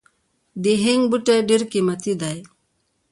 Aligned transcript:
د 0.63 0.65
هنګ 0.83 1.01
بوټی 1.11 1.37
ډیر 1.49 1.61
قیمتي 1.71 2.13
دی 2.21 2.37